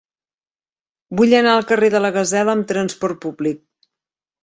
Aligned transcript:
Vull 1.19 1.35
anar 1.41 1.53
al 1.59 1.69
carrer 1.73 1.91
de 1.97 2.03
la 2.07 2.13
Gasela 2.19 2.57
amb 2.59 2.69
trasport 2.75 3.25
públic. 3.27 3.65